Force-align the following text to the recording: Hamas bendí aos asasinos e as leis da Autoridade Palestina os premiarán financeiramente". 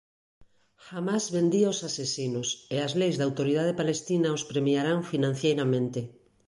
Hamas 0.87 1.23
bendí 1.35 1.61
aos 1.65 1.79
asasinos 1.89 2.47
e 2.73 2.75
as 2.85 2.93
leis 2.99 3.15
da 3.17 3.27
Autoridade 3.29 3.77
Palestina 3.81 4.35
os 4.37 4.43
premiarán 4.51 4.99
financeiramente". 5.11 5.99